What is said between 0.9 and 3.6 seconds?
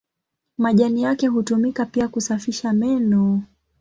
yake hutumika pia kusafisha meno.